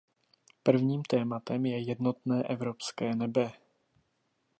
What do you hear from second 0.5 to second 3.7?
Prvním tématem je jednotné evropské nebe.